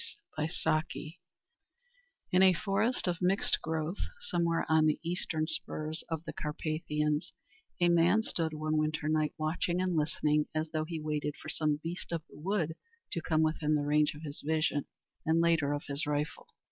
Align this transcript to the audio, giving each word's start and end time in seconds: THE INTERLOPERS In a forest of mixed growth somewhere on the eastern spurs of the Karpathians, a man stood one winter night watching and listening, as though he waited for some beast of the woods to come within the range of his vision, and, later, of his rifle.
THE 0.35 0.45
INTERLOPERS 0.45 1.13
In 2.31 2.41
a 2.41 2.55
forest 2.55 3.07
of 3.07 3.21
mixed 3.21 3.61
growth 3.61 3.99
somewhere 4.19 4.65
on 4.67 4.87
the 4.87 4.99
eastern 5.03 5.45
spurs 5.45 6.03
of 6.09 6.23
the 6.25 6.33
Karpathians, 6.33 7.33
a 7.79 7.87
man 7.87 8.23
stood 8.23 8.51
one 8.55 8.77
winter 8.77 9.07
night 9.07 9.35
watching 9.37 9.79
and 9.79 9.95
listening, 9.95 10.47
as 10.55 10.71
though 10.71 10.85
he 10.85 10.99
waited 10.99 11.35
for 11.39 11.49
some 11.49 11.79
beast 11.83 12.11
of 12.11 12.23
the 12.31 12.39
woods 12.39 12.73
to 13.11 13.21
come 13.21 13.43
within 13.43 13.75
the 13.75 13.83
range 13.85 14.15
of 14.15 14.23
his 14.23 14.41
vision, 14.43 14.85
and, 15.23 15.39
later, 15.39 15.71
of 15.71 15.83
his 15.87 16.07
rifle. 16.07 16.47